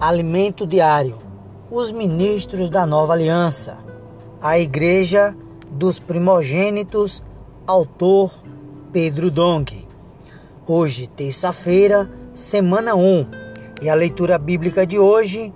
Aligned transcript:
Alimento 0.00 0.66
diário. 0.66 1.18
Os 1.70 1.92
ministros 1.92 2.70
da 2.70 2.86
nova 2.86 3.12
aliança. 3.12 3.76
A 4.40 4.58
igreja 4.58 5.36
dos 5.70 5.98
primogênitos. 5.98 7.22
Autor 7.66 8.32
Pedro 8.90 9.30
Dong. 9.30 9.86
Hoje, 10.66 11.06
terça-feira, 11.06 12.10
semana 12.32 12.94
1. 12.94 13.26
E 13.82 13.90
a 13.90 13.94
leitura 13.94 14.38
bíblica 14.38 14.86
de 14.86 14.98
hoje, 14.98 15.52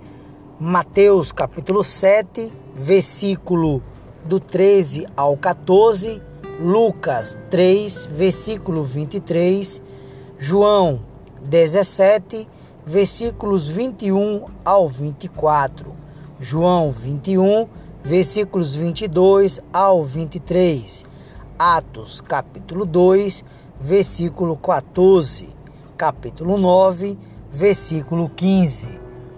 Mateus 0.59 1.31
capítulo 1.31 1.83
7, 1.83 2.53
versículo 2.75 3.81
do 4.25 4.39
13 4.39 5.07
ao 5.17 5.35
14, 5.35 6.21
Lucas 6.61 7.35
3, 7.49 8.05
versículo 8.11 8.83
23, 8.83 9.81
João 10.37 11.01
17, 11.41 12.47
versículos 12.85 13.67
21 13.67 14.45
ao 14.63 14.87
24. 14.87 15.91
João 16.39 16.91
21, 16.91 17.67
versículos 18.03 18.75
22 18.75 19.59
ao 19.73 20.03
23. 20.03 21.03
Atos, 21.57 22.21
capítulo 22.21 22.85
2, 22.85 23.43
versículo 23.79 24.55
14. 24.55 25.49
Capítulo 25.97 26.57
9, 26.57 27.17
versículo 27.51 28.29
15. 28.29 28.87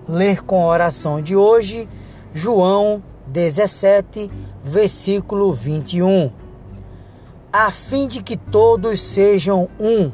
Ler 0.10 0.44
com 0.44 0.64
a 0.64 0.68
oração 0.68 1.22
de 1.22 1.36
hoje, 1.36 1.88
João 2.34 3.02
17, 3.28 4.30
versículo 4.64 5.54
21. 5.54 6.32
A 7.54 7.72
fim 7.72 8.08
de 8.08 8.22
que 8.22 8.36
todos 8.36 9.00
sejam 9.00 9.70
um 9.80 10.12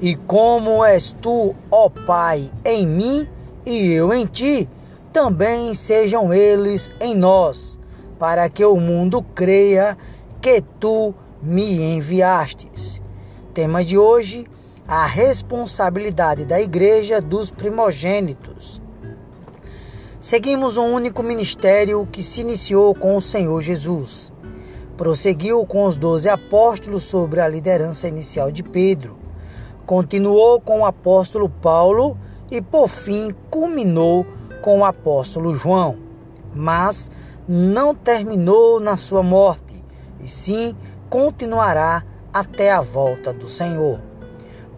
e 0.00 0.14
como 0.14 0.84
és 0.84 1.14
tu, 1.20 1.54
ó 1.70 1.88
Pai, 1.88 2.50
em 2.64 2.86
mim 2.86 3.28
e 3.64 3.92
eu 3.92 4.12
em 4.12 4.26
ti, 4.26 4.68
também 5.12 5.72
sejam 5.74 6.32
eles 6.32 6.90
em 7.00 7.14
nós, 7.14 7.78
para 8.18 8.48
que 8.48 8.64
o 8.64 8.76
mundo 8.76 9.22
creia 9.34 9.96
que 10.40 10.62
tu 10.80 11.14
me 11.40 11.80
enviastes. 11.80 13.00
Tema 13.54 13.84
de 13.84 13.96
hoje: 13.96 14.46
a 14.86 15.06
responsabilidade 15.06 16.44
da 16.44 16.60
igreja 16.60 17.20
dos 17.20 17.50
primogênitos. 17.50 18.82
Seguimos 20.18 20.76
um 20.76 20.92
único 20.92 21.22
ministério 21.22 22.06
que 22.10 22.22
se 22.22 22.40
iniciou 22.40 22.94
com 22.94 23.16
o 23.16 23.20
Senhor 23.20 23.60
Jesus. 23.60 24.32
Prosseguiu 24.96 25.64
com 25.66 25.84
os 25.84 25.96
doze 25.96 26.28
apóstolos 26.28 27.04
sobre 27.04 27.40
a 27.40 27.48
liderança 27.48 28.08
inicial 28.08 28.50
de 28.50 28.62
Pedro 28.62 29.23
continuou 29.86 30.60
com 30.60 30.80
o 30.80 30.86
apóstolo 30.86 31.48
Paulo 31.48 32.16
e, 32.50 32.60
por 32.60 32.88
fim, 32.88 33.34
culminou 33.50 34.26
com 34.62 34.80
o 34.80 34.84
apóstolo 34.84 35.54
João. 35.54 35.96
Mas 36.54 37.10
não 37.46 37.94
terminou 37.94 38.80
na 38.80 38.96
sua 38.96 39.22
morte, 39.22 39.82
e 40.20 40.28
sim 40.28 40.74
continuará 41.10 42.02
até 42.32 42.72
a 42.72 42.80
volta 42.80 43.32
do 43.32 43.48
Senhor. 43.48 44.00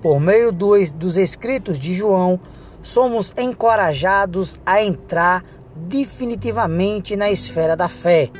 Por 0.03 0.21
meio 0.21 0.53
dos, 0.53 0.93
dos 0.93 1.17
escritos 1.17 1.79
de 1.79 1.95
João, 1.95 2.41
somos 2.83 3.33
encorajados 3.37 4.59
a 4.65 4.83
entrar 4.83 5.45
definitivamente 5.75 7.17
na 7.17 7.31
esfera 7.31 7.77
da 7.77 7.89
fé, 7.89 8.31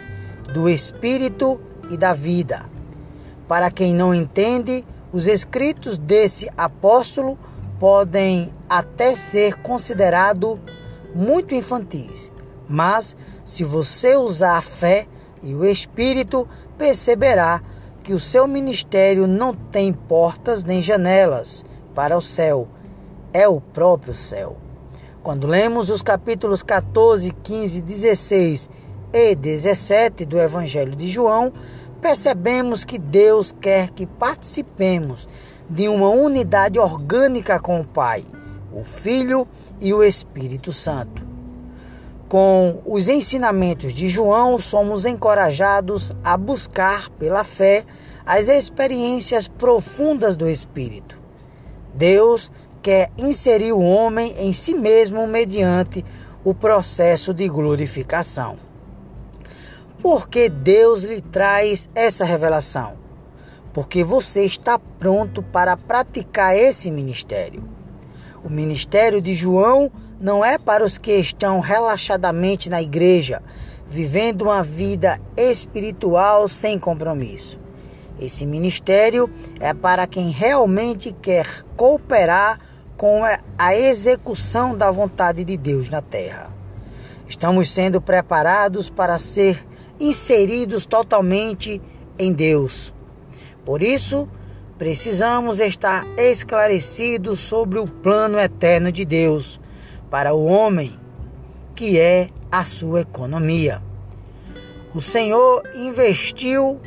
do 0.53 0.69
espírito 0.69 1.61
e 1.91 1.97
da 1.97 2.13
vida. 2.13 2.65
Para 3.49 3.71
quem 3.71 3.95
não 3.95 4.15
entende, 4.15 4.85
os 5.13 5.27
escritos 5.27 5.99
desse 5.99 6.49
apóstolo 6.57 7.39
podem 7.79 8.53
até 8.69 9.15
ser 9.15 9.61
considerados 9.63 10.59
muito 11.15 11.55
infantis, 11.55 12.31
mas 12.69 13.17
se 13.45 13.65
você 13.65 14.17
usar 14.17 14.59
a 14.59 14.63
fé 14.63 15.07
e 15.43 15.55
o 15.55 15.65
espírito, 15.65 16.49
perceberá 16.77 17.63
que 18.03 18.13
o 18.13 18.21
seu 18.21 18.47
ministério 18.47 19.27
não 19.27 19.55
tem 19.55 19.93
portas 19.93 20.63
nem 20.63 20.83
janelas 20.83 21.65
para 21.95 22.17
o 22.17 22.23
céu, 22.23 22.69
é 23.33 23.49
o 23.49 23.61
próprio 23.61 24.15
céu. 24.15 24.57
Quando 25.23 25.47
lemos 25.47 25.91
os 25.91 26.03
capítulos 26.03 26.63
14, 26.63 27.33
15, 27.43 27.83
16 27.83 28.71
e 29.13 29.35
17 29.35 30.25
do 30.25 30.39
Evangelho 30.39 30.95
de 30.95 31.09
João, 31.09 31.53
percebemos 31.97 32.85
que 32.85 32.99
Deus 32.99 33.55
quer 33.61 33.91
que 33.91 34.07
participemos 34.07 35.29
de 35.69 35.89
uma 35.89 36.09
unidade 36.09 36.79
orgânica 36.79 37.59
com 37.59 37.81
o 37.81 37.85
Pai, 37.85 38.25
o 38.73 38.85
Filho 38.85 39.47
e 39.81 39.93
o 39.93 40.03
Espírito 40.03 40.73
Santo. 40.73 41.27
Com 42.29 42.83
os 42.85 43.09
ensinamentos 43.09 43.95
de 43.95 44.09
João, 44.09 44.59
somos 44.59 45.05
encorajados 45.05 46.13
a 46.25 46.37
buscar, 46.37 47.09
pela 47.11 47.45
fé, 47.45 47.85
as 48.25 48.49
experiências 48.49 49.47
profundas 49.47 50.37
do 50.37 50.49
Espírito. 50.49 51.17
Deus 51.95 52.51
quer 52.83 53.11
inserir 53.17 53.73
o 53.73 53.81
homem 53.81 54.35
em 54.39 54.53
si 54.53 54.75
mesmo 54.75 55.27
mediante 55.27 56.05
o 56.45 56.53
processo 56.53 57.33
de 57.33 57.49
glorificação. 57.49 58.57
Porque 60.01 60.49
Deus 60.49 61.03
lhe 61.03 61.21
traz 61.21 61.89
essa 61.95 62.25
revelação? 62.25 62.97
Porque 63.73 64.05
você 64.05 64.45
está 64.45 64.79
pronto 64.79 65.43
para 65.43 65.77
praticar 65.77 66.57
esse 66.57 66.91
ministério. 66.91 67.63
O 68.45 68.49
ministério 68.51 69.21
de 69.21 69.35
João 69.35 69.91
não 70.21 70.45
é 70.45 70.59
para 70.59 70.85
os 70.85 70.97
que 70.99 71.13
estão 71.13 71.61
relaxadamente 71.61 72.71
na 72.71 72.81
igreja, 72.81 73.43
vivendo 73.89 74.43
uma 74.43 74.63
vida 74.63 75.19
espiritual 75.37 76.49
sem 76.49 76.79
compromisso. 76.79 77.59
Esse 78.19 78.47
ministério 78.47 79.31
é 79.61 79.75
para 79.75 80.07
quem 80.07 80.31
realmente 80.31 81.13
quer 81.13 81.65
cooperar 81.77 82.59
com 82.97 83.23
a 83.59 83.77
execução 83.77 84.75
da 84.77 84.91
vontade 84.91 85.45
de 85.45 85.57
Deus 85.57 85.91
na 85.91 86.01
terra. 86.01 86.51
Estamos 87.29 87.71
sendo 87.71 88.01
preparados 88.01 88.89
para 88.89 89.19
ser 89.19 89.66
inseridos 89.99 90.85
totalmente 90.85 91.81
em 92.19 92.33
Deus. 92.33 92.93
Por 93.65 93.83
isso, 93.83 94.29
precisamos 94.79 95.61
estar 95.61 96.07
esclarecidos 96.17 97.41
sobre 97.41 97.79
o 97.79 97.85
plano 97.85 98.39
eterno 98.39 98.93
de 98.93 99.05
Deus 99.05 99.61
para 100.11 100.35
o 100.35 100.45
homem, 100.45 100.99
que 101.75 101.99
é 101.99 102.29
a 102.51 102.65
sua 102.65 103.01
economia. 103.01 103.83
O 104.95 105.01
Senhor 105.01 105.63
investiu 105.75 106.81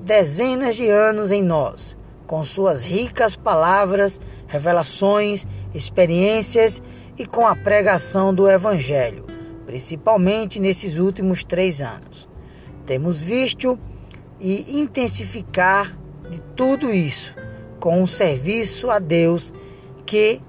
dezenas 0.00 0.76
de 0.76 0.88
anos 0.88 1.30
em 1.30 1.42
nós, 1.42 1.96
com 2.26 2.42
suas 2.42 2.84
ricas 2.84 3.36
palavras, 3.36 4.20
revelações, 4.46 5.46
experiências 5.74 6.82
e 7.18 7.26
com 7.26 7.46
a 7.46 7.54
pregação 7.54 8.34
do 8.34 8.48
Evangelho 8.48 9.31
principalmente 9.72 10.60
nesses 10.60 10.98
últimos 10.98 11.44
três 11.44 11.80
anos. 11.80 12.28
Temos 12.84 13.22
visto 13.22 13.78
e 14.38 14.78
intensificar 14.78 15.90
de 16.28 16.38
tudo 16.54 16.92
isso 16.92 17.34
com 17.80 18.02
um 18.02 18.06
serviço 18.06 18.90
a 18.90 18.98
Deus 18.98 19.50
que 20.04 20.42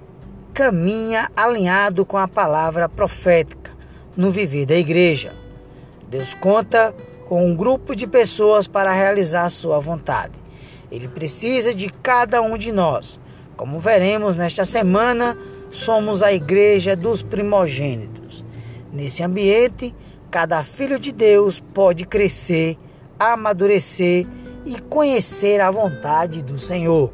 caminha 0.54 1.32
alinhado 1.38 2.06
com 2.06 2.18
a 2.18 2.28
palavra 2.28 2.90
profética 2.90 3.72
no 4.18 4.30
viver 4.30 4.66
da 4.66 4.76
igreja. 4.76 5.34
Deus 6.10 6.34
conta 6.34 6.94
com 7.26 7.50
um 7.50 7.56
grupo 7.56 7.96
de 7.96 8.06
pessoas 8.06 8.68
para 8.68 8.92
realizar 8.92 9.50
sua 9.50 9.80
vontade. 9.80 10.34
Ele 10.92 11.08
precisa 11.08 11.74
de 11.74 11.90
cada 11.90 12.42
um 12.42 12.58
de 12.58 12.74
nós. 12.74 13.18
Como 13.56 13.80
veremos 13.80 14.36
nesta 14.36 14.66
semana, 14.66 15.38
somos 15.72 16.22
a 16.22 16.34
igreja 16.34 16.94
dos 16.94 17.24
primogênitos. 17.24 18.44
Nesse 18.94 19.24
ambiente, 19.24 19.94
cada 20.30 20.64
filho 20.64 21.00
de 21.00 21.12
Deus 21.12 21.60
pode 21.60 22.06
crescer, 22.06 22.78
amadurecer 23.18 24.28
e 24.64 24.80
conhecer 24.80 25.60
a 25.62 25.72
vontade 25.72 26.44
do 26.44 26.60
Senhor. 26.60 27.12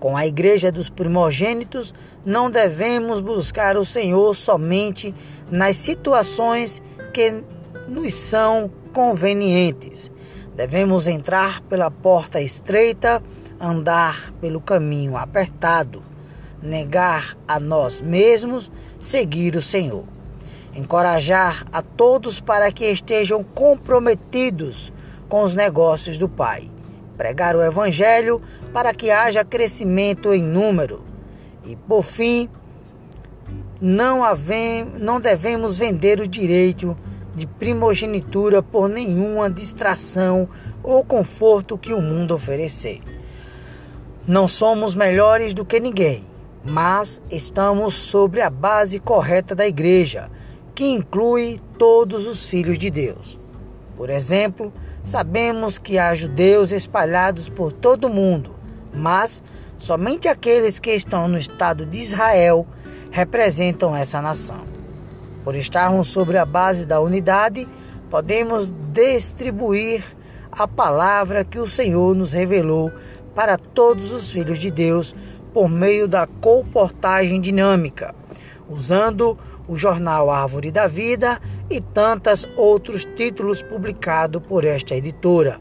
Com 0.00 0.16
a 0.16 0.26
igreja 0.26 0.72
dos 0.72 0.88
primogênitos, 0.88 1.92
não 2.24 2.50
devemos 2.50 3.20
buscar 3.20 3.76
o 3.76 3.84
Senhor 3.84 4.34
somente 4.34 5.14
nas 5.50 5.76
situações 5.76 6.80
que 7.12 7.44
nos 7.86 8.14
são 8.14 8.70
convenientes. 8.94 10.10
Devemos 10.56 11.06
entrar 11.06 11.60
pela 11.60 11.90
porta 11.90 12.40
estreita, 12.40 13.22
andar 13.60 14.32
pelo 14.40 14.62
caminho 14.62 15.14
apertado, 15.14 16.02
negar 16.62 17.36
a 17.46 17.60
nós 17.60 18.00
mesmos, 18.00 18.70
seguir 18.98 19.56
o 19.56 19.60
Senhor 19.62 20.13
encorajar 20.76 21.64
a 21.72 21.82
todos 21.82 22.40
para 22.40 22.70
que 22.72 22.84
estejam 22.84 23.42
comprometidos 23.42 24.92
com 25.28 25.42
os 25.42 25.54
negócios 25.54 26.18
do 26.18 26.28
Pai, 26.28 26.70
pregar 27.16 27.56
o 27.56 27.62
Evangelho 27.62 28.40
para 28.72 28.92
que 28.92 29.10
haja 29.10 29.44
crescimento 29.44 30.32
em 30.32 30.42
número 30.42 31.04
e, 31.64 31.76
por 31.76 32.02
fim, 32.02 32.48
não, 33.80 34.20
não 34.98 35.20
devemos 35.20 35.78
vender 35.78 36.20
o 36.20 36.28
direito 36.28 36.96
de 37.34 37.46
primogenitura 37.46 38.62
por 38.62 38.88
nenhuma 38.88 39.50
distração 39.50 40.48
ou 40.82 41.04
conforto 41.04 41.78
que 41.78 41.92
o 41.92 42.00
mundo 42.00 42.34
oferecer. 42.34 43.00
Não 44.26 44.46
somos 44.46 44.94
melhores 44.94 45.52
do 45.52 45.64
que 45.64 45.80
ninguém, 45.80 46.24
mas 46.64 47.20
estamos 47.30 47.94
sobre 47.94 48.40
a 48.40 48.48
base 48.48 48.98
correta 48.98 49.54
da 49.54 49.66
igreja, 49.66 50.30
que 50.74 50.86
inclui 50.86 51.60
todos 51.78 52.26
os 52.26 52.46
filhos 52.46 52.78
de 52.78 52.90
Deus. 52.90 53.38
Por 53.96 54.10
exemplo, 54.10 54.72
sabemos 55.02 55.78
que 55.78 55.98
há 55.98 56.14
judeus 56.14 56.72
espalhados 56.72 57.48
por 57.48 57.72
todo 57.72 58.06
o 58.06 58.10
mundo, 58.10 58.54
mas 58.92 59.42
somente 59.78 60.26
aqueles 60.26 60.80
que 60.80 60.92
estão 60.92 61.28
no 61.28 61.38
estado 61.38 61.86
de 61.86 61.98
Israel 61.98 62.66
representam 63.10 63.94
essa 63.94 64.20
nação. 64.20 64.64
Por 65.44 65.54
estarmos 65.54 66.08
sobre 66.08 66.38
a 66.38 66.44
base 66.44 66.86
da 66.86 67.00
unidade, 67.00 67.68
podemos 68.10 68.72
distribuir 68.92 70.02
a 70.50 70.66
palavra 70.66 71.44
que 71.44 71.58
o 71.58 71.66
Senhor 71.66 72.14
nos 72.14 72.32
revelou 72.32 72.90
para 73.34 73.58
todos 73.58 74.12
os 74.12 74.30
filhos 74.30 74.58
de 74.58 74.70
Deus 74.70 75.14
por 75.52 75.68
meio 75.68 76.08
da 76.08 76.26
comportagem 76.26 77.40
dinâmica, 77.40 78.14
usando 78.68 79.38
o 79.68 79.76
jornal 79.76 80.30
Árvore 80.30 80.70
da 80.70 80.86
Vida 80.86 81.40
e 81.70 81.80
tantos 81.80 82.46
outros 82.56 83.04
títulos 83.16 83.62
publicados 83.62 84.42
por 84.46 84.64
esta 84.64 84.94
editora. 84.94 85.60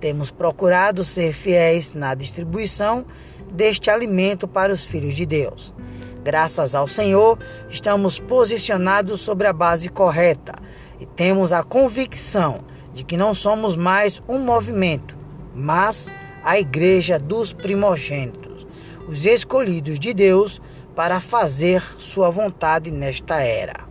Temos 0.00 0.30
procurado 0.30 1.02
ser 1.02 1.32
fiéis 1.32 1.92
na 1.92 2.14
distribuição 2.14 3.04
deste 3.52 3.90
alimento 3.90 4.46
para 4.46 4.72
os 4.72 4.84
filhos 4.84 5.14
de 5.14 5.26
Deus. 5.26 5.74
Graças 6.22 6.74
ao 6.74 6.86
Senhor, 6.86 7.38
estamos 7.70 8.18
posicionados 8.18 9.20
sobre 9.20 9.46
a 9.46 9.52
base 9.52 9.88
correta 9.88 10.52
e 11.00 11.06
temos 11.06 11.52
a 11.52 11.62
convicção 11.62 12.58
de 12.92 13.04
que 13.04 13.16
não 13.16 13.32
somos 13.32 13.76
mais 13.76 14.22
um 14.28 14.38
movimento, 14.38 15.16
mas 15.54 16.08
a 16.44 16.58
igreja 16.58 17.18
dos 17.18 17.52
primogênitos, 17.52 18.66
os 19.06 19.24
escolhidos 19.24 19.98
de 19.98 20.12
Deus 20.12 20.60
para 20.98 21.20
fazer 21.20 21.80
sua 21.96 22.28
vontade 22.28 22.90
nesta 22.90 23.36
era. 23.36 23.84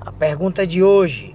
A 0.00 0.12
pergunta 0.12 0.64
de 0.64 0.84
hoje: 0.84 1.34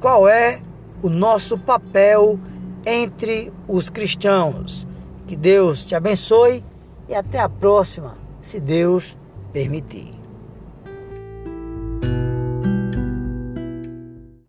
qual 0.00 0.28
é 0.28 0.60
o 1.02 1.08
nosso 1.08 1.58
papel 1.58 2.38
entre 2.86 3.52
os 3.66 3.90
cristãos? 3.90 4.86
Que 5.26 5.34
Deus 5.34 5.84
te 5.84 5.96
abençoe 5.96 6.64
e 7.08 7.16
até 7.16 7.40
a 7.40 7.48
próxima, 7.48 8.16
se 8.40 8.60
Deus 8.60 9.16
permitir. 9.52 10.13